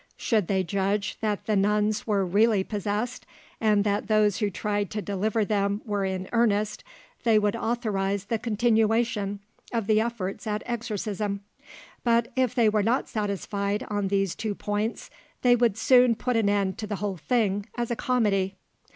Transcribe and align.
Should 0.17 0.47
they 0.47 0.63
judge 0.63 1.19
that 1.21 1.45
the 1.45 1.55
nuns 1.55 2.07
were 2.07 2.25
really 2.25 2.63
possessed, 2.63 3.23
and 3.59 3.83
that 3.83 4.07
those 4.07 4.37
who 4.37 4.49
tried 4.49 4.89
to 4.89 4.99
deliver 5.03 5.45
them 5.45 5.79
were 5.85 6.03
in 6.05 6.27
earnest, 6.31 6.83
they 7.23 7.37
would 7.37 7.55
authorise 7.55 8.23
the 8.25 8.39
continuation 8.39 9.41
of 9.71 9.85
the 9.85 10.01
efforts 10.01 10.47
at 10.47 10.63
exorcism; 10.65 11.41
but 12.03 12.29
if 12.35 12.55
they 12.55 12.67
were 12.67 12.81
not 12.81 13.09
satisfied 13.09 13.85
on 13.91 14.07
these 14.07 14.33
two 14.33 14.55
points, 14.55 15.11
they 15.43 15.55
would 15.55 15.77
soon 15.77 16.15
put 16.15 16.35
an 16.35 16.49
end 16.49 16.79
to 16.79 16.87
the 16.87 16.95
whole 16.95 17.17
thing 17.17 17.67
as 17.77 17.91
a 17.91 17.95
comedy. 17.95 18.55